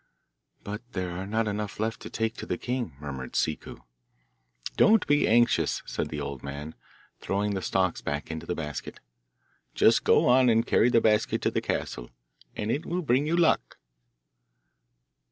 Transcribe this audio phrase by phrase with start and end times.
[0.63, 3.83] 'But there are not enough left to take to the king,' murmured Ciccu.
[4.75, 6.73] 'Don't be anxious,' said the old man,
[7.19, 8.99] throwing the stalks back into the basket;
[9.75, 12.09] 'just go on and carry the basket to the castle,
[12.55, 13.77] and it will bring you luck.